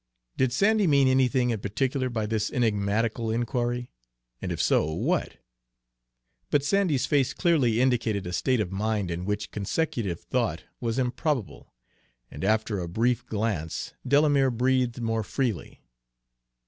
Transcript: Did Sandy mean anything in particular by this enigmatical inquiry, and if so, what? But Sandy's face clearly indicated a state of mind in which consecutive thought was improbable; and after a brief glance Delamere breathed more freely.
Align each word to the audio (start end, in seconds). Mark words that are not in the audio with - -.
Did 0.35 0.51
Sandy 0.51 0.87
mean 0.87 1.07
anything 1.07 1.51
in 1.51 1.59
particular 1.59 2.09
by 2.09 2.25
this 2.25 2.51
enigmatical 2.51 3.29
inquiry, 3.29 3.91
and 4.41 4.51
if 4.51 4.59
so, 4.59 4.91
what? 4.91 5.37
But 6.49 6.63
Sandy's 6.63 7.05
face 7.05 7.35
clearly 7.35 7.79
indicated 7.79 8.25
a 8.25 8.33
state 8.33 8.59
of 8.59 8.71
mind 8.71 9.11
in 9.11 9.25
which 9.25 9.51
consecutive 9.51 10.19
thought 10.19 10.63
was 10.79 10.97
improbable; 10.97 11.75
and 12.31 12.43
after 12.43 12.79
a 12.79 12.87
brief 12.89 13.27
glance 13.27 13.93
Delamere 14.07 14.49
breathed 14.49 14.99
more 15.03 15.21
freely. 15.21 15.83